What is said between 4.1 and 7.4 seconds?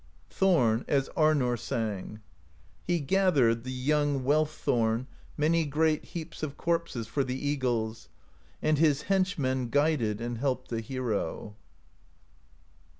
Wealth Thorn, Many great heaps of corpses For the